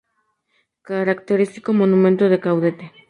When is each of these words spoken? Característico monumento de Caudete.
Característico 0.81 1.73
monumento 1.73 2.27
de 2.27 2.39
Caudete. 2.39 2.91